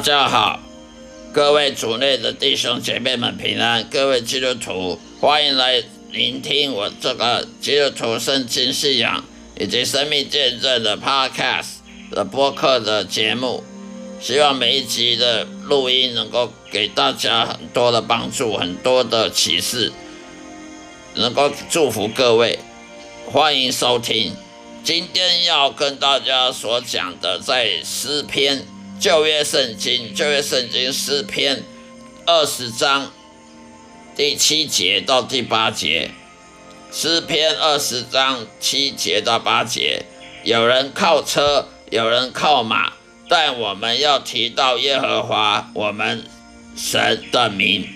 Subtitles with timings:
[0.00, 0.58] 大家好，
[1.30, 9.22] 各位主内的弟兄姐妹们平安，各位基督徒，欢迎来聆听我这个基督徒圣经信仰
[9.58, 11.66] 以及生命见证的 Podcast
[12.12, 13.62] 的播客的节目。
[14.22, 19.92] 希望每一集的录音能够给大家很多的帮助，很多的启示，
[21.12, 22.58] 能够祝福各位。
[23.26, 24.32] 欢迎收听。
[24.82, 28.64] 今天要跟大家所讲的，在诗篇。
[29.00, 31.62] 旧约圣经，旧约圣经诗篇
[32.26, 33.10] 二十章
[34.14, 36.10] 第七节到第八节，
[36.92, 40.04] 诗篇二十章七节到八节，
[40.44, 42.92] 有人靠车，有人靠马，
[43.26, 46.22] 但我们要提到耶和华我们
[46.76, 47.88] 神的名，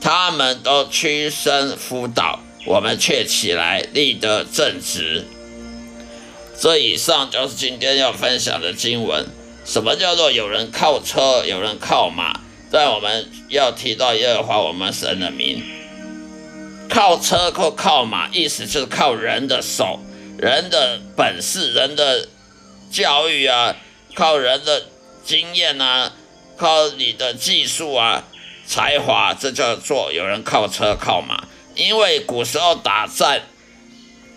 [0.00, 5.26] 他们都屈身辅导，我们却起来立得正直。
[6.60, 9.26] 这以上就是今天要分享的经文。
[9.68, 12.40] 什么叫做有人靠车，有人靠马？
[12.72, 15.62] 在我们要提到耶和华我们神的名，
[16.88, 20.00] 靠车或靠马，意思就是靠人的手、
[20.38, 22.26] 人的本事、人的
[22.90, 23.76] 教育啊，
[24.14, 24.84] 靠人的
[25.22, 26.14] 经验啊，
[26.56, 28.24] 靠你的技术啊、
[28.66, 31.44] 才华，这叫做有人靠车靠马。
[31.74, 33.42] 因为古时候打战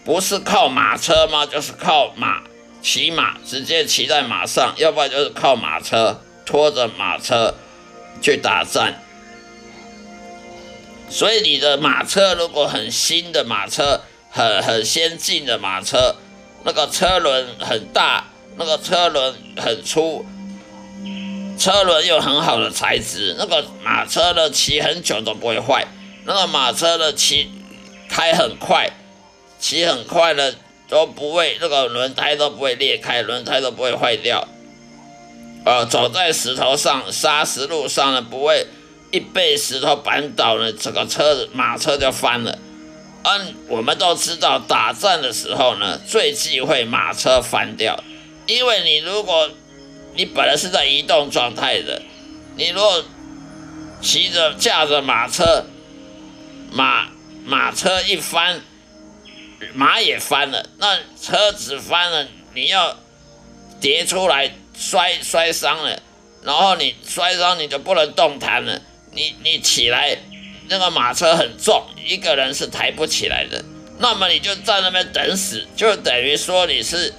[0.03, 1.45] 不是靠马车吗？
[1.45, 2.43] 就是靠马。
[2.81, 7.53] 骑马直接骑在马上，要不然就是靠马车拖着马车
[8.21, 8.93] 去打仗。
[11.09, 16.15] 所以你的马车如果很新的马车，很很先进的马车，
[16.63, 18.25] 那个车轮很大，
[18.57, 20.25] 那个车轮很粗，
[21.59, 25.85] 车轮又很好的材质，那个马车呢骑很久都不会坏。
[26.25, 27.51] 那个马车呢骑
[28.09, 28.89] 开很快，
[29.59, 30.55] 骑很快的。
[30.91, 34.45] 都不会，这个轮胎都不会裂开，轮胎都不会坏掉。
[35.63, 38.67] 呃，走在石头上、砂石路上呢，不会
[39.09, 42.59] 一被石头绊倒呢，整个车子马车就翻了。
[43.23, 48.03] 嗯，我们都知道，打仗的时候呢，最忌讳马车翻掉，
[48.45, 49.49] 因为你如果
[50.15, 52.01] 你本来是在移动状态的，
[52.57, 53.01] 你如果
[54.01, 55.65] 骑着驾着马车，
[56.73, 57.07] 马
[57.45, 58.59] 马车一翻。
[59.73, 62.97] 马也翻了，那车子翻了，你要
[63.79, 66.01] 跌出来摔摔伤了，
[66.43, 70.17] 然后你摔伤你就不能动弹了，你你起来，
[70.67, 73.63] 那个马车很重，一个人是抬不起来的，
[73.99, 77.13] 那么你就在那边等死，就等于说你是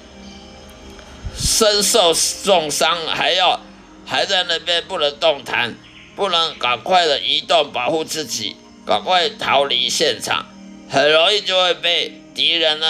[1.38, 2.12] 身受
[2.44, 3.60] 重伤，还要
[4.04, 5.76] 还在那边不能动弹，
[6.16, 10.46] 不能赶快的移动保护自己，赶快逃离现场，
[10.90, 12.18] 很容易就会被。
[12.34, 12.86] 敌人呢，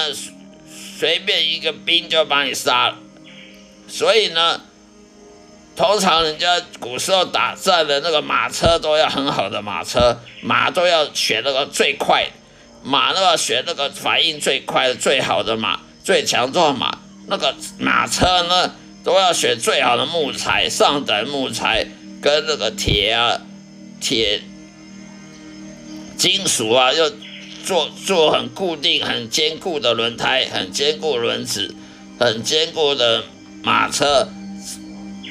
[0.98, 2.96] 随便一个兵就把你杀了，
[3.88, 4.60] 所以呢，
[5.74, 12.28] 通常人家古时候打仗的那个马车都要很好的马车，马都要选那个最快，
[12.84, 16.98] 马都要选那个反应最快的最好的马，最强壮马。
[17.26, 21.86] 那个马车呢，都要选最好的木材，上等木材
[22.20, 23.40] 跟那个铁啊、
[24.00, 24.40] 铁、
[26.16, 27.12] 金属啊，又。
[27.64, 31.74] 做做很固定、很坚固的轮胎，很坚固轮子，
[32.18, 33.24] 很坚固的
[33.62, 34.28] 马车，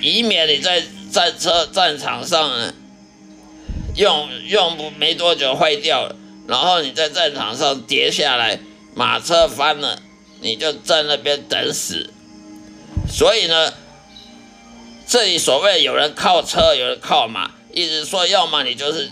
[0.02, 2.74] 以免你在战车战场上
[3.96, 6.16] 用用不没多久坏掉了，
[6.48, 8.60] 然后你在战场上跌下来，
[8.96, 10.02] 马车翻了，
[10.40, 12.10] 你就在那边等死。
[13.10, 13.74] 所以呢，
[15.08, 19.10] 这里所谓有人靠车，有人靠马，意思说，要么你就是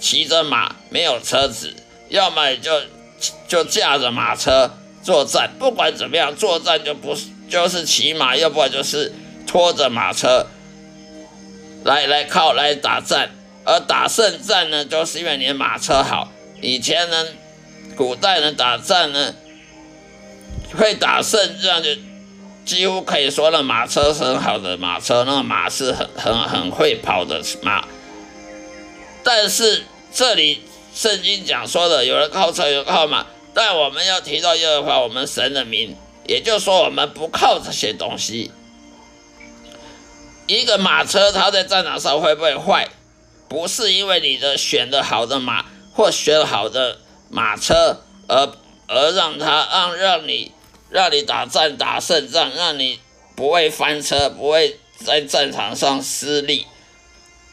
[0.00, 1.74] 骑着马，没有车子。
[2.08, 2.80] 要么就
[3.48, 4.70] 就驾着马车
[5.02, 9.12] 作战，不管怎么样，作战就不是就是骑马，要不然就是
[9.46, 10.46] 拖着马车
[11.82, 13.30] 来来靠来打战。
[13.64, 16.30] 而打胜战呢，就是因为你的马车好。
[16.60, 17.26] 以前呢，
[17.96, 19.34] 古代人打仗呢，
[20.76, 21.88] 会打胜仗就
[22.66, 27.86] 几乎可以说那马车很好的马车，那个马是很很很会跑的马。
[29.22, 30.62] 但是这里。
[30.94, 38.52] 圣经讲说的，有人靠车，有人靠马，但我们要提到耶和华我们神的名，也就是说，我们不靠这些东西。
[40.46, 42.88] 一个马车，它在战场上会不会坏？
[43.48, 46.98] 不是因为你的选的好的马或选好的
[47.28, 48.52] 马车，而
[48.86, 50.52] 而让它让让你
[50.90, 53.00] 让你打战打胜仗，让你
[53.34, 56.66] 不会翻车，不会在战场上失利。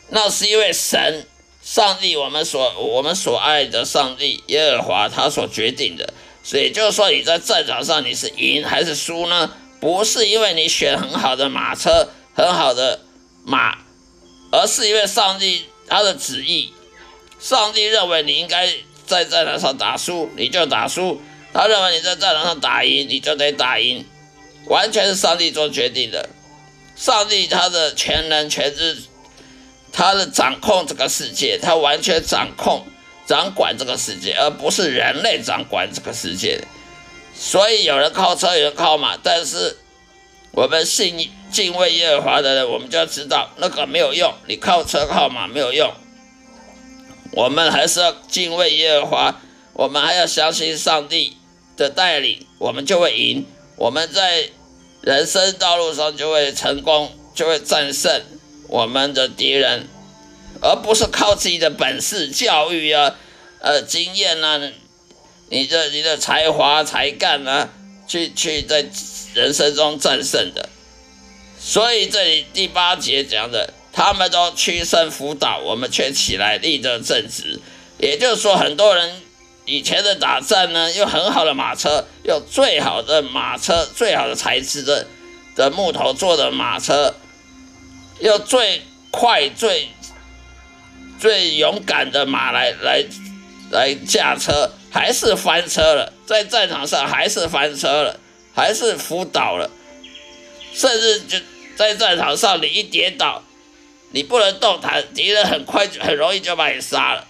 [0.09, 1.25] 那是因为神。
[1.73, 6.13] 上帝，我们所我们所爱的上帝耶和华，他所决定的，
[6.43, 9.49] 所以就是说你在战场上你是赢还是输呢？
[9.79, 12.99] 不是因为你选很好的马车、很好的
[13.45, 13.77] 马，
[14.51, 16.73] 而是因为上帝他的旨意。
[17.39, 18.67] 上帝认为你应该
[19.05, 21.21] 在战场上打输，你就打输；
[21.53, 24.05] 他认为你在战场上打赢，你就得打赢。
[24.65, 26.27] 完全是上帝做决定的。
[26.97, 29.03] 上帝他的全能全知，
[29.91, 32.85] 他的掌控这个世界，他完全掌控、
[33.25, 36.61] 掌管这个世界，而不是人类掌管这个世界。
[37.33, 39.77] 所以有人靠车，有人靠马，但是
[40.51, 45.91] 我们信敬畏耶和华的人，我们就要知道那个没有用，你靠车靠马没有用。
[47.33, 49.41] 我们还是要敬畏耶和华，
[49.73, 51.37] 我们还要相信上帝
[51.77, 53.45] 的带领，我们就会赢。
[53.77, 54.49] 我们在
[55.01, 58.21] 人生道路上就会成功，就会战胜
[58.71, 59.87] 我们的敌人，
[60.61, 63.15] 而不是靠自己的本事、教育啊、
[63.59, 64.59] 呃经验啊、
[65.49, 67.69] 你的你的才华才干啊，
[68.07, 68.83] 去去在
[69.35, 70.69] 人生中战胜的。
[71.59, 73.73] 所以这里第八节讲的。
[73.93, 77.59] 他们都屈身辅导，我们却起来立着正直。
[77.97, 79.21] 也就是说，很多人
[79.65, 85.07] 以前的打仗呢，用很好的马车，用最好的马车、最好的材质的
[85.57, 87.13] 的木头做的马车，
[88.21, 88.81] 要最
[89.11, 89.89] 快、最
[91.19, 93.05] 最勇敢的马来来
[93.71, 98.19] 来驾车，还是翻车了，在战场上还是翻车了，
[98.55, 99.69] 还是辅导了，
[100.73, 101.37] 甚至就
[101.75, 103.43] 在战场上，你一跌倒。
[104.13, 107.25] 你不能动弹，敌人很快就很容易就把你杀了，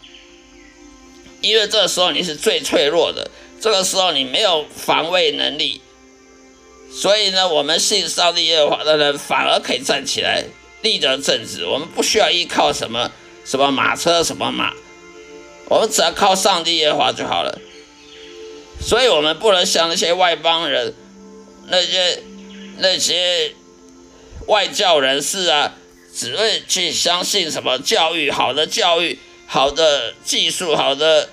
[1.40, 3.30] 因为这时候你是最脆弱的，
[3.62, 5.80] 这个时候你没有防卫能力，
[6.92, 10.44] 所以呢，我们信上帝耶和华的人反而可以站起来
[10.82, 13.12] 立得正直，我们不需要依靠什么
[13.46, 14.74] 什么马车什么马，
[15.70, 17.60] 我们只要靠上帝耶和华就好了，
[18.82, 20.94] 所以我们不能像那些外邦人，
[21.68, 22.24] 那些
[22.78, 23.54] 那些
[24.48, 25.76] 外教人士啊。
[26.14, 29.18] 只会去相信什么教育好的教育
[29.48, 31.30] 好的技术好的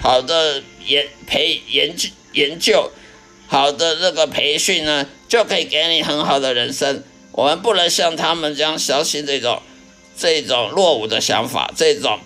[0.00, 2.92] 好的研培研究研究
[3.48, 7.02] 好的那个培训呢，就可以给你很好的人生。
[7.38, 9.62] 我们不能像他们这样相信这种
[10.16, 12.18] 这种落伍的想法，这种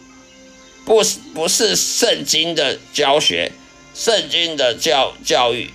[0.86, 3.52] 不是不是圣经的教学，
[3.94, 5.70] 圣经的教教育，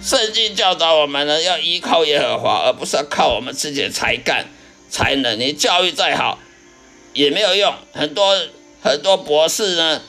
[0.00, 4.46] 圣经教导我们呢要依靠耶和华，而不是要靠我们自己的才干。
[4.88, 6.38] 才能，你教育再好
[7.12, 7.74] 也没有用。
[7.92, 8.40] 很多
[8.80, 10.00] 很多博士呢，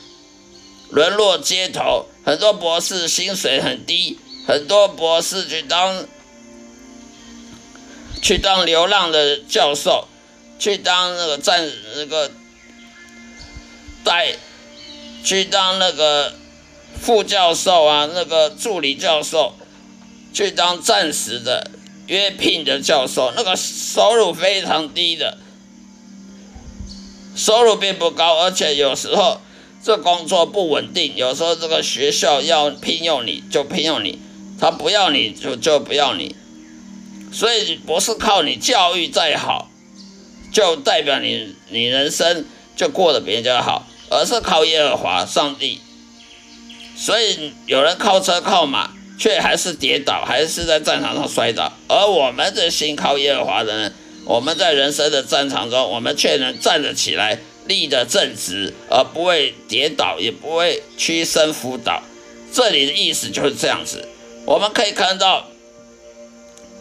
[0.90, 4.16] 沦落街头；很多博士薪水很低；
[4.46, 6.06] 很多博士去当
[8.20, 10.08] 去当流浪的教授，
[10.58, 12.30] 去当那个战那个
[14.04, 14.36] 带，
[15.24, 16.32] 去当那个
[17.00, 19.54] 副教授啊，那个助理教授，
[20.32, 21.70] 去当暂时的。
[22.08, 25.38] 约聘的教授，那个收入非常低的，
[27.34, 29.40] 收入并不高，而且有时候
[29.82, 34.20] 这工作不稳定，有时候这个学校要聘用你就聘用你，
[34.60, 36.36] 他不要你就就不要你，
[37.36, 39.70] 所以不是靠你教育再好，
[40.50, 45.82] 就代表你你人生就过得比人家好，而是靠耶和华上帝，
[46.96, 48.90] 所以有人靠车靠马。
[49.18, 51.72] 却还是跌倒，还是在战场上摔倒。
[51.88, 53.94] 而我们这心靠耶和华的人，
[54.26, 62.02] 我们在人生的战场中，我们却能站得起来，立得正直，而不会跌倒，也不会屈身辅导。
[62.52, 64.06] 这里的意思就是这样子。
[64.44, 65.48] 我们可以看到，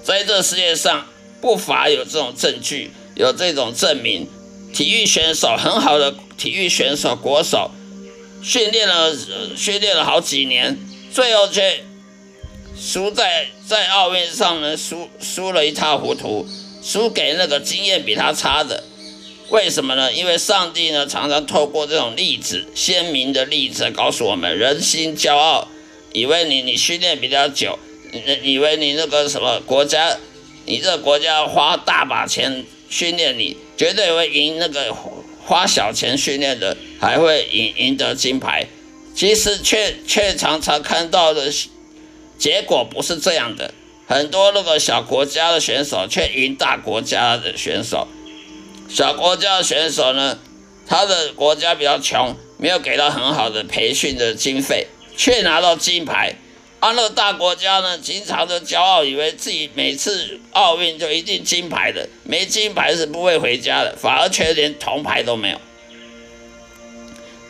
[0.05, 1.07] 在这世界上
[1.41, 4.27] 不乏有这种证据，有这种证明。
[4.71, 7.71] 体育选手很好的体育选手国手，
[8.43, 9.15] 训练了
[9.57, 10.77] 训练了好几年，
[11.11, 11.83] 最后却。
[12.77, 16.45] 输在在奥运上呢，输输了一塌糊涂，
[16.83, 18.83] 输给那个经验比他差的。
[19.49, 20.11] 为什么呢？
[20.11, 25.69] 因为上帝呢，常常透过这种例子，鲜明的例子，告诉我们：人心骄傲，
[26.11, 27.79] 以为你你训练比较久，
[28.43, 30.17] 以为你那个什么国家，
[30.65, 34.93] 你这个国家花大把钱训练你，绝对会赢那个
[35.43, 38.67] 花小钱训练的，还会赢赢得金牌。
[39.13, 41.51] 其实却却常常看到的。
[42.37, 43.73] 结果不是这样的，
[44.07, 48.09] 很多那个小国家的选手却赢大国家的选手。
[48.89, 50.37] 小国家的选手呢，
[50.85, 56.35] 他的国家比较穷，没有给到很好的培训的经费，却拿到金牌。
[56.85, 65.59] 而那个大国家呢，经常的骄傲，以为自己每次奥运就一定金牌的，没金牌是不会回家的，反而却连铜牌都没有。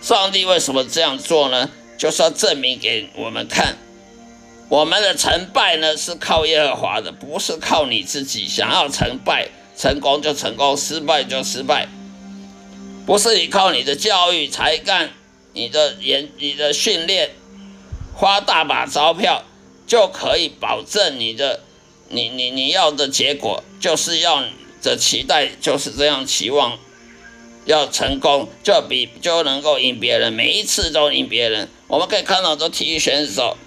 [0.01, 1.69] 上帝为什么这样做呢？
[1.97, 3.75] 就是要证明给我们看。
[4.69, 8.47] 我们的成败呢，是靠耶和华的，不是靠你自己。
[8.47, 11.89] 想要成败，成功就成功，失败就失败。
[13.05, 15.11] 不是你靠你的教育、才干、
[15.51, 17.31] 你的研、你的训练，
[18.15, 19.43] 花大把钞票
[19.85, 21.61] 就可以保证你的，
[22.09, 24.43] 你你你要的结果，就是要
[24.81, 26.79] 的期待就是这样期望，
[27.65, 31.69] 要成功就比就能够赢别人，每一次都赢别人。
[31.87, 33.57] 我们可以看到，这体育选手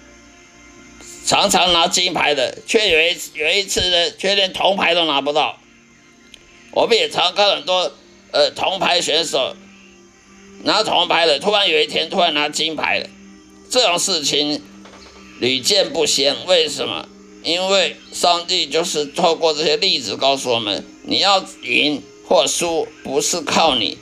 [1.25, 5.57] 常常拿金牌的，却有一有一次呢，却连铜牌都拿不到。
[6.71, 7.93] 我们也常看很多。
[8.31, 9.55] 呃，铜牌选手
[10.61, 13.09] 拿铜牌的，突然有一天突然拿金牌了，
[13.69, 14.61] 这种事情
[15.39, 16.35] 屡见不鲜。
[16.47, 17.07] 为什么？
[17.43, 23.97] 因为上帝就是透过这些例子告诉我们：你要赢或输，不是靠你，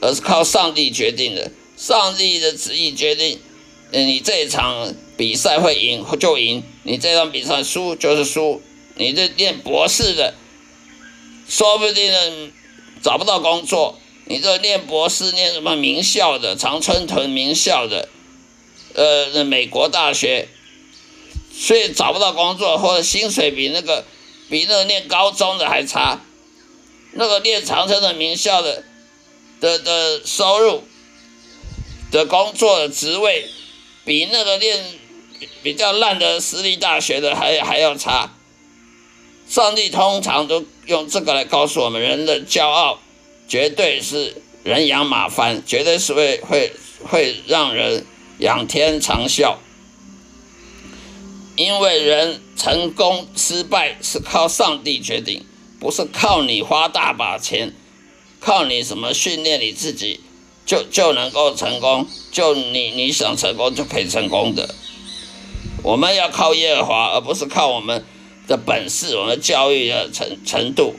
[0.00, 1.52] 而是靠上帝决定的。
[1.76, 3.38] 上帝的旨意决定，
[3.92, 8.60] 你这场比赛会赢就赢，你这场比赛输就是输。
[8.96, 10.34] 你这念博士的，
[11.48, 12.50] 说不定呢。
[13.02, 18.10] 找不到工作，你这念博士念什么名校的常春藤名校的，
[18.94, 20.48] 呃，美国大学，
[21.52, 24.04] 所以找不到工作，或者薪水比那个
[24.48, 26.20] 比那个念高中的还差，
[27.12, 28.84] 那个念长春的名校的
[29.60, 30.84] 的的收入
[32.10, 33.46] 的工作的职位，
[34.04, 34.84] 比那个念
[35.62, 38.34] 比较烂的私立大学的还还要差。
[39.48, 43.00] 上帝通常都用这个来告诉我们：人的骄傲
[43.48, 48.06] 绝对是人仰马翻，绝对是会会会让人
[48.40, 49.56] 仰天长啸。
[51.56, 55.44] 因为人成功失败是靠上帝决定，
[55.78, 57.72] 不是靠你花大把钱，
[58.40, 60.20] 靠你什么训练你自己
[60.66, 64.74] 就就能够成功，就你你想成功就可以成功的。
[65.82, 68.04] 我们要靠耶和华，而不是靠我们。
[68.48, 70.96] 的本事，我们教育的程程度，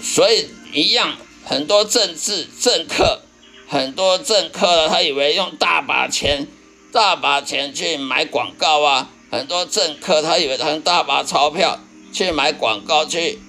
[0.00, 3.22] 所以一样，很多政治政客，
[3.68, 6.46] 很多政客，他以为用大把钱，
[6.92, 11.80] 大把钱去买广告啊，很多政客他以为他用大把钞票
[12.12, 13.40] 去买广告，去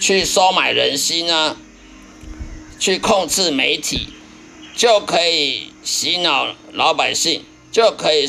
[0.00, 1.56] 去收买人心啊，
[2.78, 4.08] 去控制媒体，
[4.74, 8.26] 就可以洗脑老百姓，就可以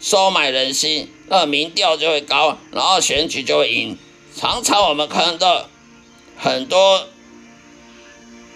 [0.00, 1.10] 收买人心。
[1.28, 3.98] 那民调就会高，然后选举就会赢。
[4.34, 5.68] 常常我们看到
[6.38, 7.06] 很多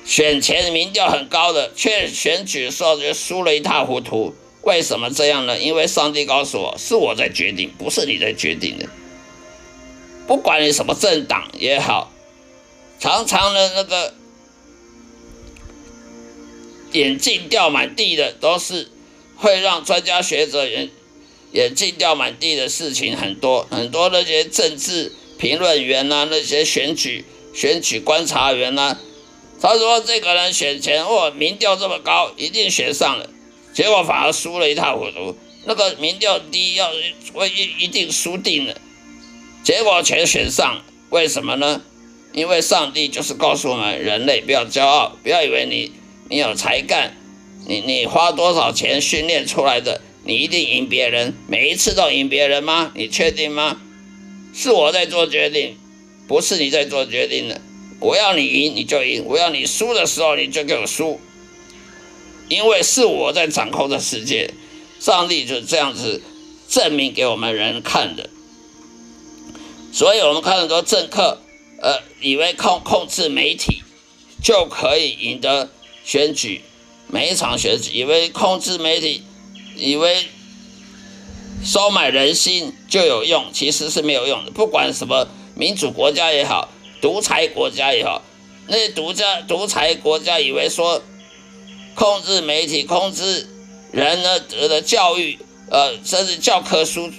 [0.04, 4.34] 选前民调很高的，却选举的时候就输了一塌糊涂。
[4.62, 5.58] 为什么这样呢？
[5.58, 8.86] 因为上帝告诉我，是我在决定，不是你在决定的。
[10.26, 12.12] 不管你什么政党也好，
[13.00, 14.14] 常常的那个
[16.92, 18.88] 眼镜掉满地的，都是
[19.36, 20.90] 会让专家学者人。
[21.52, 28.96] 眼镜掉满地的事情很多，很多那些政治评论员呐，那些选举选举观察员呐，
[29.62, 33.30] 他说这个人选前哦，民调这么高，一定选上了，
[33.72, 35.36] 结果反而输了一塌糊涂。
[35.64, 36.90] 那个民调低，要
[37.32, 38.76] 会一一定输定了，
[39.62, 41.80] 结果全选上，为什么呢？
[42.32, 45.92] 因为上帝就是告诉我们，人类不要骄傲，不要以为你
[46.28, 47.16] 你有才干，
[47.68, 50.00] 你你花多少钱训练出来的。
[50.24, 52.90] 你一定赢别人，每一次都赢别人吗？
[52.96, 53.80] 你确定吗？
[54.52, 55.76] 是我在做决定，
[56.26, 57.60] 不是你在做决定的。
[58.02, 61.20] 我要你赢你就赢，我要你输的时候你就给我输，
[62.48, 64.52] 因为是我在掌控这世界。
[65.00, 66.22] 上帝就这样子
[66.68, 68.30] 证明给我们人看的。
[69.92, 71.40] 所以我们看很多政客，
[71.80, 73.82] 呃，以为控控制媒体
[74.42, 75.70] 就可以赢得
[76.04, 76.62] 选举，
[77.08, 79.22] 每一场选举，以为控制媒体。
[79.74, 80.26] 以为
[81.64, 84.50] 收买人心就有用，其实是没有用的。
[84.50, 86.68] 不管什么民主国家也好，
[87.02, 88.22] 独裁国家也好，
[88.68, 91.02] 那些独家独裁国家以为说
[91.94, 93.46] 控制媒体、控制
[93.90, 97.10] 人呢得的教育，呃，甚至教科书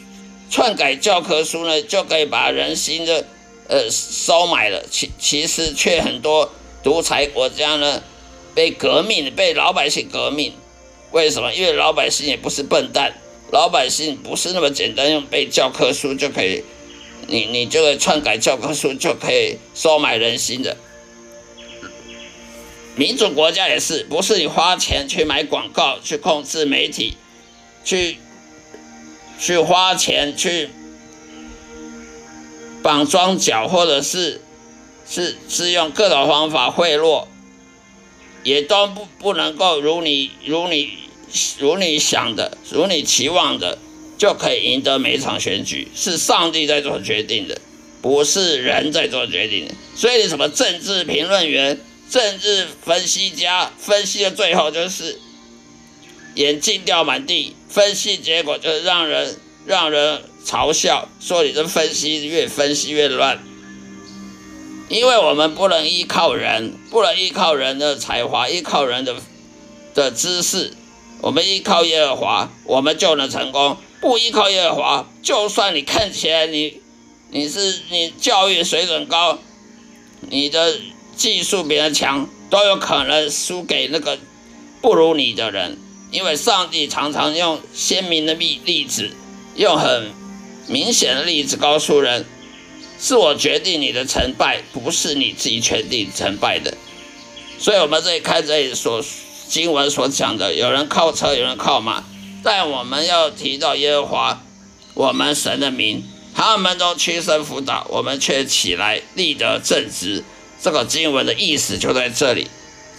[0.49, 3.25] 篡改教科书呢，就可以把人心的
[3.67, 4.83] 呃收买了。
[4.89, 6.49] 其其实却很多
[6.81, 8.01] 独裁国家呢
[8.55, 10.53] 被革命，被老百姓革命。
[11.11, 11.53] 为什么？
[11.53, 13.13] 因为老百姓也不是笨蛋，
[13.51, 16.63] 老百姓不是那么简单用背教科书就可以，
[17.27, 20.77] 你你这个篡改教科书就可以收买人心的。
[22.95, 27.17] 民主国家也是，不是你花钱去买广告、去控制媒体、
[27.83, 28.17] 去
[29.39, 30.69] 去花钱去
[32.81, 34.41] 绑庄脚，或者是
[35.09, 37.25] 是是用各种方法贿赂，
[38.43, 41.03] 也都不不能够如你如你。
[41.57, 43.79] 如你想的，如你期望的，
[44.23, 47.59] 就可以赢得每一场选举，是上帝在做决定的。
[48.01, 49.73] 不是人在做决定的。
[49.97, 51.77] 所以，什么政治评论员、
[52.09, 55.19] 政治分析家分析的最后就是
[56.35, 63.43] 眼镜掉满地，分析结果就是让人让人嘲笑，说你这分析越分析越乱。
[64.87, 69.17] 因为我们不能依靠人，不能依靠人的才华，依靠人的
[69.93, 70.71] 的知识，
[71.19, 73.75] 我们依靠耶和华，我们就能成功。
[74.03, 76.81] 不依靠耶和华，就算你看起来你
[77.29, 79.39] 你是你教育水准高，
[80.29, 80.77] 你的
[81.15, 84.19] 技术比人强，都有可能输给那个
[84.81, 85.77] 不如你的人。
[86.11, 89.09] 因为上帝常常用鲜明的例例子，
[89.55, 90.11] 用很
[90.67, 92.25] 明显的例子告诉人。
[92.99, 96.77] 是我决定你的成败，不是你自己决定成败的。
[97.57, 99.01] 所以，我们这里看这里所
[99.47, 102.03] 经文所讲的，有人靠车，有人靠马，
[102.43, 104.43] 但我们要提到耶和华，
[104.93, 106.03] 我们神的名，
[106.35, 110.23] 他们都屈身辅导，我们却起来立得正直。
[110.61, 112.47] 这个经文的意思就在这里，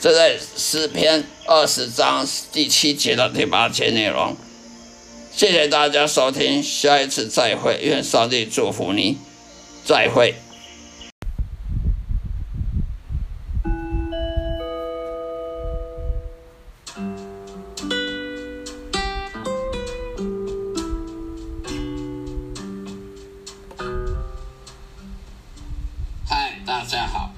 [0.00, 4.36] 这在诗篇二十章第七节到第八节内容。
[5.34, 9.18] 谢谢大家收听，下一次再会，愿上帝祝福你。
[9.84, 10.43] 再会。
[26.66, 27.30] 大家好，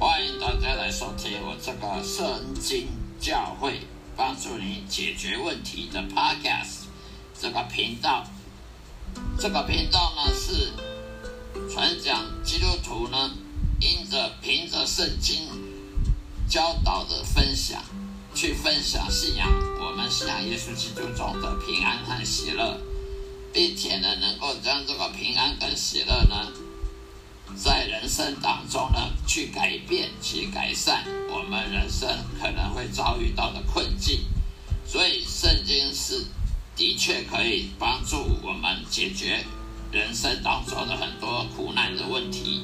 [0.00, 2.88] 欢迎大家来收听我这个圣经
[3.20, 3.82] 教会
[4.16, 6.86] 帮助你解决问题的 Podcast
[7.40, 8.26] 这个频道。
[9.38, 10.72] 这个频道呢是。
[11.70, 13.30] 传讲基督徒呢，
[13.78, 15.48] 因着凭着圣经
[16.48, 17.80] 教导的分享，
[18.34, 22.80] 去分享信仰，我们信仰耶稣基督中的平安和喜乐，
[23.52, 26.52] 并且呢，能够将这个平安跟喜乐呢，
[27.62, 32.08] 在人生当中呢，去改变、去改善我们人生
[32.40, 34.24] 可能会遭遇到的困境。
[34.84, 36.26] 所以，圣经是
[36.74, 39.44] 的确可以帮助我们解决。
[39.92, 42.62] 人生当中的很多苦难的问题，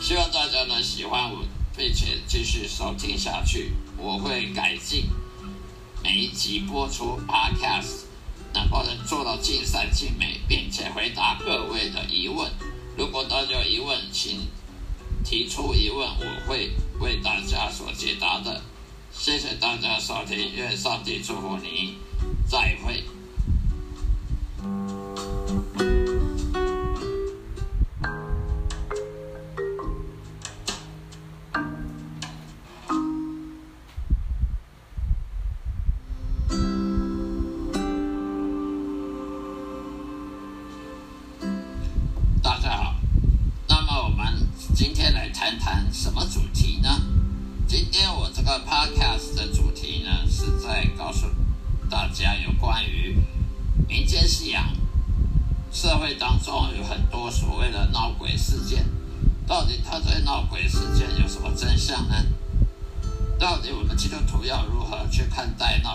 [0.00, 1.44] 希望大家呢喜欢我，
[1.76, 3.74] 并且继续收听下去。
[3.96, 5.04] 我会改进
[6.02, 8.06] 每一集播出 Podcast，
[8.52, 12.50] 能够能做到尽善尽美，并且回答各位的疑问。
[12.96, 14.46] 如果大家有疑问，请
[15.24, 18.62] 提出疑问，我会为大家所解答的。
[19.12, 21.96] 谢谢大家收听，愿上帝祝福你，
[22.48, 23.02] 再会。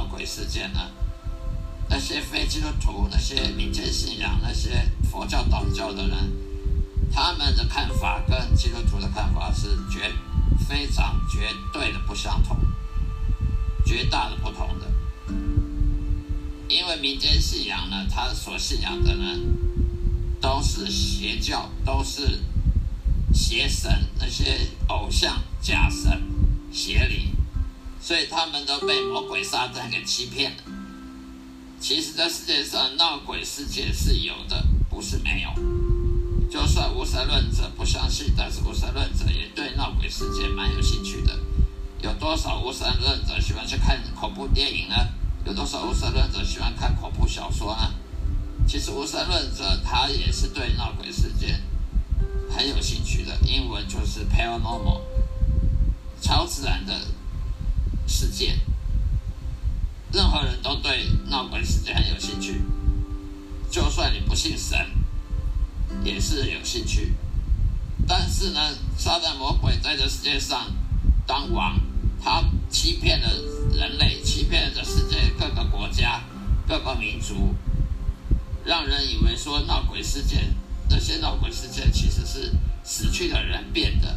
[0.09, 0.79] 鬼事件呢？
[1.89, 6.49] 那些非基督徒、那些民间信仰、那些佛教、道教的人。
[7.11, 10.13] 他们的看法跟基督徒的看法是绝
[10.67, 12.55] 非常绝对的不相同，
[13.83, 14.85] 绝大的不同的。
[16.67, 19.39] 因为民间信仰呢，他所信仰的呢，
[20.39, 22.39] 都是邪教，都是
[23.33, 26.21] 邪神，那些偶像、假神、
[26.71, 27.35] 邪灵，
[28.09, 30.63] 所以他们都被魔鬼撒旦给欺骗了。
[31.79, 35.51] 其实，在世界上闹鬼世界是有的，不是没有。
[36.49, 41.37] 就算无神论者不相信，但是无神论者也对闹鬼世界蛮有兴趣的。
[42.01, 44.95] 有多少无神论者喜欢去看恐怖电影呢？
[45.45, 47.93] 有多少无神论者喜欢看恐怖小说呢？
[48.67, 51.61] 其实无神论者他也是对闹鬼世界
[52.49, 53.37] 很有兴趣的。
[53.45, 55.01] 英文就是 paranormal，
[56.19, 57.05] 超自然的
[58.09, 58.59] 世界。
[60.11, 62.63] 任何人都对闹鬼世界很有兴趣，
[63.69, 64.77] 就算你不信神。
[66.03, 67.15] 也是有兴趣，
[68.07, 68.59] 但是呢，
[68.95, 70.67] 撒旦魔鬼在这世界上
[71.25, 71.79] 当王，
[72.23, 73.27] 他欺骗了
[73.73, 76.21] 人类，欺骗了这世界各个国家、
[76.67, 77.55] 各个民族，
[78.63, 80.55] 让人以为说闹鬼事件，
[80.89, 82.51] 那些闹鬼事件其实是
[82.83, 84.15] 死去的人变的。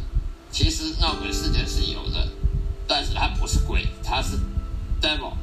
[0.51, 2.29] 其实闹鬼事件是有的，
[2.87, 4.37] 但是它不是鬼，它是
[5.01, 5.33] devil，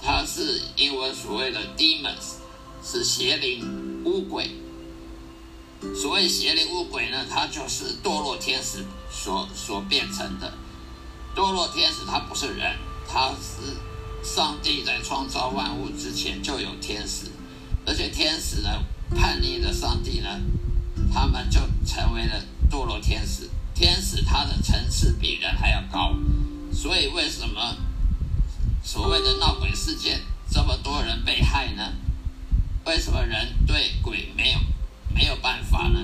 [0.00, 2.36] 它是英文所谓的 demons，
[2.84, 4.50] 是邪灵、巫鬼。
[5.94, 10.52] 所谓邪灵巫鬼呢，它就是堕落天使所所变成的。
[11.36, 13.76] 堕落天使它不是人，它是
[14.28, 17.26] 上帝在创造万物之前就有天使，
[17.86, 18.70] 而且天使呢
[19.14, 20.28] 叛逆了上帝呢，
[21.12, 23.48] 他们就成为了堕落天使。
[23.72, 26.12] 天使它的层次比人还要高，
[26.80, 27.74] 所以为什么
[28.84, 31.92] 所谓的闹鬼事件这么多人被害呢？
[32.86, 34.60] 为什么人对鬼没有
[35.12, 35.98] 没有办法呢？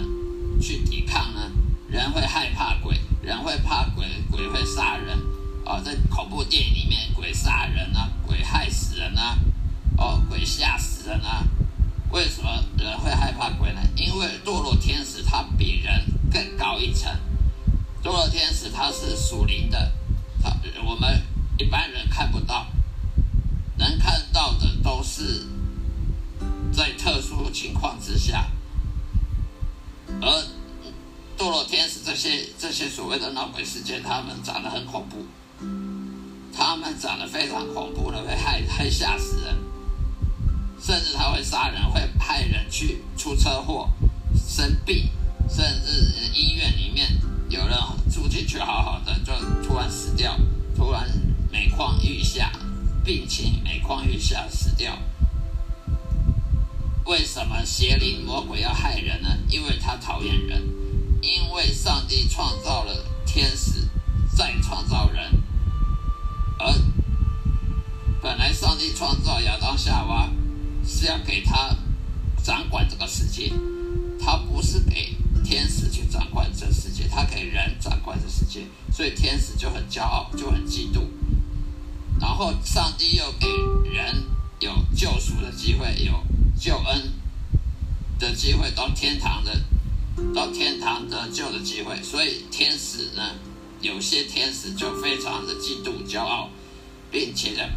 [0.61, 1.49] 去抵抗呢？
[1.89, 5.17] 人会害怕鬼，人会怕鬼，鬼会杀人
[5.65, 9.39] 哦，在恐怖电影里面，鬼杀人啊，鬼害死人啊，
[9.97, 11.45] 哦，鬼吓死人啊。
[12.11, 13.81] 为什么人会害怕鬼呢？
[13.95, 17.13] 因为堕落天使他比人更高一层。
[18.03, 19.93] 堕落天使他是属灵的，
[20.85, 21.23] 我们
[21.59, 22.67] 一般人看不到，
[23.79, 25.47] 能看到的都是
[26.73, 28.47] 在特殊情况之下，
[30.21, 30.29] 而
[31.39, 35.27] 堕落天使这些这些所谓的闹鬼事件，他们长得很恐怖，
[36.55, 39.57] 他们长得非常恐怖的，会害害吓死人，
[40.81, 43.89] 甚至他会杀人，会派人去出车祸、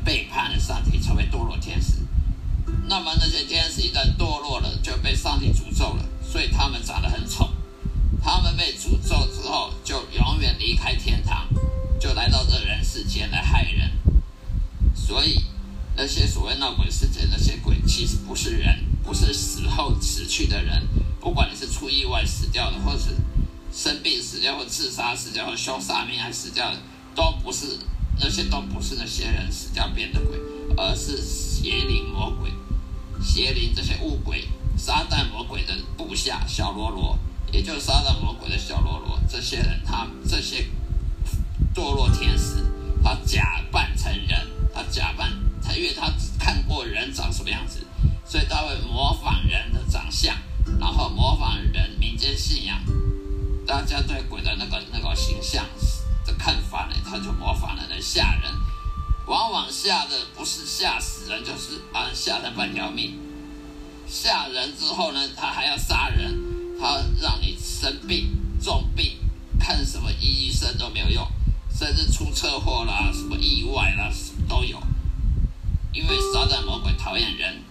[0.04, 1.94] 背叛了上帝，成为堕落天使。
[2.88, 7.50] 那么那些天使一旦堕落了，就被上帝诅咒了，所以他们长得很丑。
[8.22, 11.48] 他们被诅咒之后，就永远离开天堂，
[12.00, 13.92] 就来到这人世间来害人。
[14.94, 15.44] 所以
[15.96, 20.88] 那些所谓闹鬼世界那些鬼，其实不是人，不是死后死去的人。
[21.22, 23.16] 不管你是出意外死掉的，或是
[23.72, 26.78] 生病死掉，或自杀死掉，或凶杀命案死掉的，
[27.16, 27.78] 都不是
[28.20, 30.38] 那些都不是那些人死掉变的鬼，
[30.76, 32.52] 而是邪灵魔鬼、
[33.24, 37.20] 邪灵这些物鬼、撒旦魔鬼的部下小喽啰。
[37.50, 40.68] 也就是撒旦魔鬼的小喽啰，这些人，他这些
[41.74, 42.56] 堕落天使，
[43.02, 45.32] 他假扮成人，他假扮
[45.64, 47.86] 他，因为他看过人长什么样子，
[48.26, 50.36] 所以他会模仿人的长相，
[50.78, 52.82] 然后模仿人民间信仰，
[53.66, 55.66] 大家对鬼的那个那个形象
[59.28, 63.20] 往往吓的不是吓死人，就是把人吓了半条命，
[64.08, 66.48] 吓人之后呢，他还要杀人。
[66.80, 68.30] 他让你生病
[68.62, 69.18] 重病，
[69.60, 71.28] 看什么医生都没有用，
[71.76, 74.12] 甚至出车祸啦、什么意外啦
[74.48, 74.80] 都有。
[75.92, 77.64] 因为撒旦魔鬼讨厌人，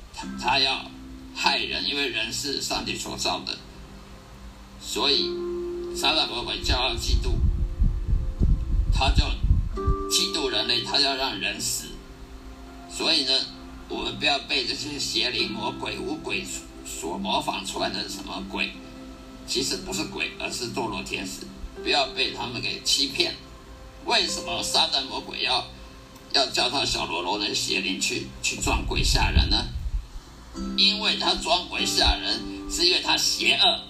[0.42, 0.90] 他要
[1.37, 3.57] 害人，因为人是上帝所造的，
[4.81, 5.31] 所以
[5.97, 7.31] 撒旦魔鬼骄傲嫉妒，
[8.92, 9.25] 他就
[10.11, 11.89] 嫉妒人类，他要让人死。
[12.91, 13.33] 所以呢，
[13.89, 16.45] 我们不要被这些邪灵魔鬼、无鬼
[16.87, 18.73] 所模仿出来的什么鬼。
[19.47, 21.47] 其实不是鬼，而是堕落天使。
[21.83, 23.37] 不要被他们给欺骗。
[24.05, 25.67] 为什么撒旦魔鬼要
[26.33, 29.67] 要叫他小喽啰的邪灵去去撞鬼吓人呢？
[30.77, 33.81] 因为他装鬼吓人，是因为他邪恶。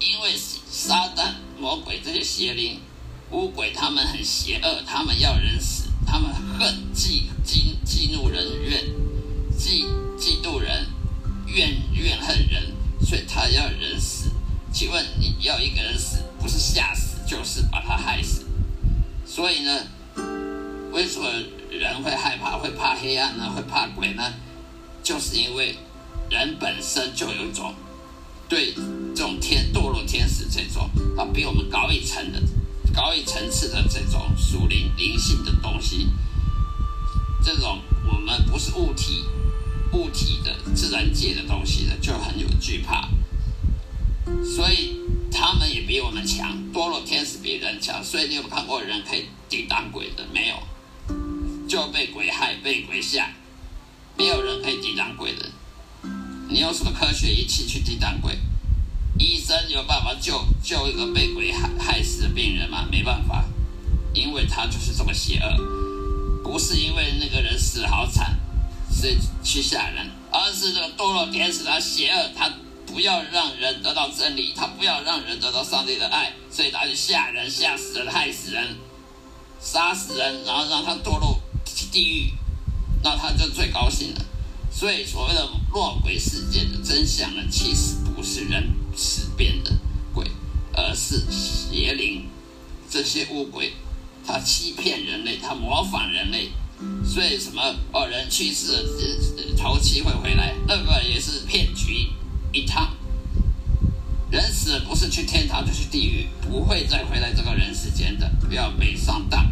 [0.00, 2.80] 因为撒旦魔鬼这些邪灵、
[3.30, 8.84] 巫鬼，他们很邪恶，他们要人死，他们恨嫉、嫉、嫉怒人怨，
[9.58, 9.86] 嫉
[10.18, 10.86] 嫉妒人
[11.46, 12.72] 怨怨恨人，
[13.04, 14.30] 所以他要人死。
[14.72, 18.44] 请问你要一个人死，不是吓死，就是把他害死。
[19.26, 19.86] 所以呢，
[20.92, 21.28] 为什么
[21.70, 23.50] 人会害怕、会怕黑暗呢？
[23.50, 24.22] 会怕鬼呢？
[25.02, 25.76] 就是因为
[26.30, 27.74] 人本身就有一种
[28.48, 28.72] 对
[29.14, 32.40] 这种天堕落天使这种啊，比我们高一层的、
[32.94, 36.08] 高一层次的这种属灵灵性的东西，
[37.42, 39.24] 这种我们不是物体、
[39.92, 43.08] 物体的自然界的东西的，就很有惧怕。
[44.44, 44.96] 所以
[45.30, 48.02] 他们也比我们强，堕落天使比人强。
[48.02, 50.54] 所以你有看过人可以抵挡鬼的没有？
[51.68, 53.28] 就被鬼害，被鬼吓，
[54.16, 55.50] 没有人可以抵挡鬼的。
[56.48, 58.38] 你用什么科学仪器去抵挡鬼？
[59.18, 62.86] 医生有办法救救一个被鬼害害死的病人吗？
[62.90, 63.44] 没办法，
[64.12, 68.38] 因为他就是这么邪恶，不是因为那个人死好惨，
[68.90, 72.52] 所以去吓人，而是这堕落天使他邪恶，他
[72.86, 78.76] 不要让人得到真理，他不要让人得到上帝的爱，所以他就吓人、吓死人、害死人、
[79.60, 81.40] 杀死人，然后让他堕落
[81.92, 82.32] 地狱，
[83.02, 84.20] 那他就最高兴了。
[84.70, 89.72] 所以所谓的落鬼事件的真相呢，其实不是人是变的
[90.12, 90.30] 鬼，
[90.72, 92.26] 而是邪灵。
[92.88, 93.72] 这些乌鬼，
[94.26, 96.50] 他欺骗人类，他模仿人类。
[97.04, 98.82] 所以什么哦，人去世了，
[99.56, 102.10] 头七会回来，那个也是骗局
[102.52, 102.94] 一趟。
[104.30, 109.50] 人死了不是去天堂，就去地狱，不会再回来这个人世间的，不要被上当。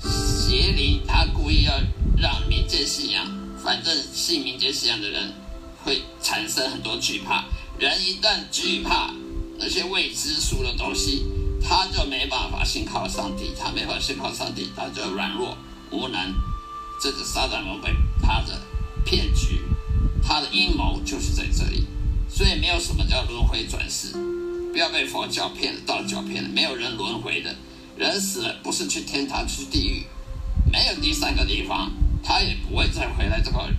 [0.00, 1.80] 邪灵他故意要
[2.16, 3.26] 让民间信仰，
[3.62, 5.32] 反正信民间信仰的人
[5.84, 7.44] 会产生很多惧怕。
[7.78, 9.14] 人一旦惧怕
[9.56, 11.24] 那些未知数的东西，
[11.62, 15.56] 他就没办法信靠上帝，他没法信靠上帝，他就软弱。
[15.90, 16.34] 无能，
[17.00, 18.60] 这个撒旦魔鬼他的
[19.04, 19.62] 骗局，
[20.22, 21.86] 他的阴谋就是在这里，
[22.28, 24.12] 所以没有什么叫轮回转世，
[24.72, 27.54] 不要被佛教骗了，道教骗了，没有人轮回的，
[27.96, 30.04] 人死了不是去天堂去地狱，
[30.70, 31.90] 没有第三个地方，
[32.22, 33.72] 他也不会再回来这个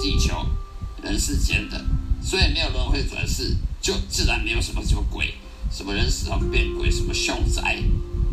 [0.00, 0.44] 地球
[1.02, 1.82] 人世间的，
[2.28, 5.32] 所以没有轮回转世，就自然没有什么什么鬼，
[5.72, 7.78] 什么人死后变鬼，什么凶宅，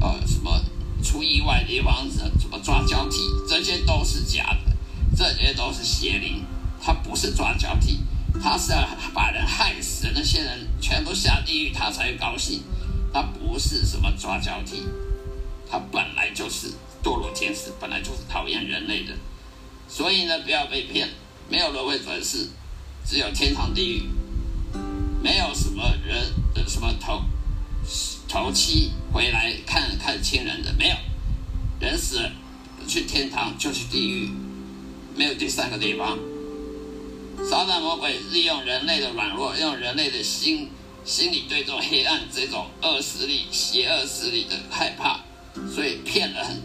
[0.01, 0.62] 呃，什么。
[1.01, 3.17] 出意外的地方，怎怎么抓交替？
[3.47, 4.75] 这些都是假的，
[5.15, 6.43] 这些都是邪灵。
[6.81, 7.99] 他不是抓交替，
[8.41, 12.63] 他是要把人害死，那些人全部下地狱，他才高兴。
[13.13, 14.81] 他不是什么抓交替，
[15.69, 16.71] 他本来就是
[17.03, 19.13] 堕落天使，本来就是讨厌人类的。
[19.88, 21.08] 所以呢，不要被骗，
[21.47, 22.49] 没有轮回转世，
[23.08, 24.04] 只有天堂地狱，
[25.22, 27.22] 没有什么人的什么头。
[28.28, 30.96] 头七回来看看亲人的没有，
[31.80, 32.32] 人死了
[32.88, 34.30] 去天堂就去地狱，
[35.15, 36.18] 没有第三个地方。
[37.48, 40.70] 撒旦魔鬼利用人类的软弱，用人类的心
[41.06, 45.20] 心理对这种黑暗、这种恶势力、邪恶势力的害怕，
[45.72, 46.60] 所以骗了很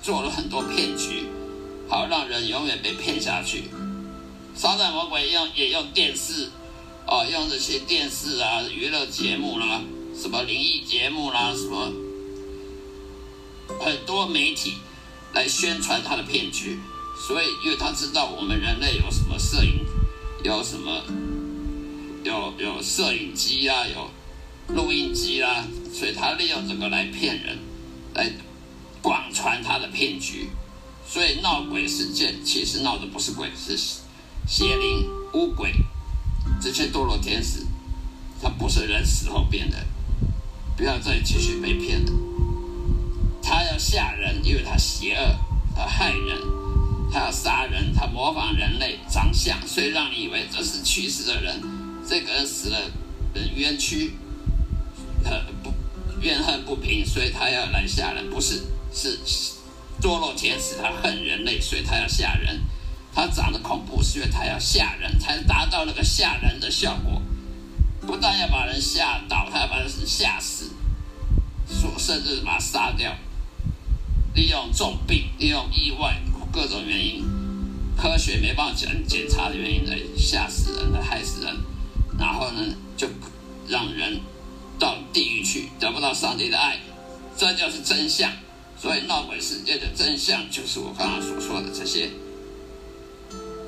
[0.00, 1.24] 做了很多骗局，
[1.88, 3.64] 好让人永远被骗下去。
[4.54, 6.50] 撒旦魔鬼用也用电视，
[7.06, 9.80] 哦，用这些电视啊、娱乐节目啦。
[10.14, 11.92] 什么灵异节目啦，什么
[13.80, 14.74] 很多媒体
[15.32, 16.78] 来宣传他的骗局，
[17.26, 19.86] 所以因为他知道我们人类有什么摄影，
[20.44, 21.02] 有什么
[22.22, 24.10] 有有摄影机啊，有
[24.74, 27.58] 录音机啊，所以他利用这个来骗人，
[28.14, 28.30] 来
[29.00, 30.50] 广传他的骗局。
[31.08, 33.76] 所以闹鬼事件其实闹的不是鬼，是
[34.50, 35.72] 邪灵、巫鬼
[36.60, 37.64] 这些堕落天使，
[38.42, 39.76] 他不是人死后变的。
[40.76, 42.12] 不要再继续被骗了。
[43.40, 45.36] 他要吓人，因为他邪恶，
[45.76, 46.36] 他害人，
[47.12, 51.62] 他要杀人，他模仿人类长相，所以让你以为这是去世的人，
[52.04, 52.90] 这个人死了，
[53.32, 54.14] 人冤屈，
[55.22, 55.72] 呃不
[56.20, 58.28] 怨恨不平，所以他要来吓人。
[58.28, 59.16] 不是，是
[60.02, 62.60] 堕落天使，他恨人类，所以他要吓人。
[63.14, 67.20] 他长得恐怖，是因为他要吓人，才达到那个吓人的效果。
[68.06, 70.70] 不但要把人吓倒，还要把人吓死，
[71.68, 73.14] 说甚至把他杀掉，
[74.34, 76.20] 利用重病、利用意外
[76.52, 77.24] 各种原因，
[77.96, 81.56] 科学没办法检检查的原因来吓死人、来害死人，
[82.18, 83.06] 然后呢，就
[83.68, 84.20] 让人
[84.78, 86.78] 到地狱去，得不到上帝的爱，
[87.36, 88.32] 这就是真相。
[88.80, 92.10] 所以闹鬼世界的真相就是我刚刚所说的这些。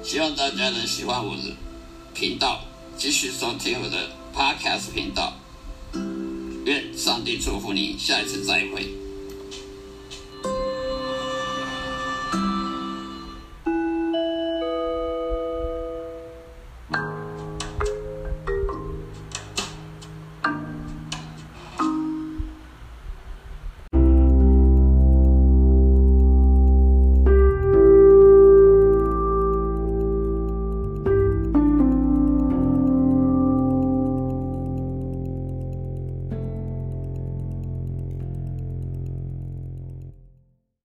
[0.02, 1.42] 希望大家能喜欢我的
[2.12, 2.60] 频道，
[2.98, 4.10] 继续收听我的。
[4.34, 5.34] Podcast 频道，
[6.64, 9.01] 愿上帝祝福你，下一次再会。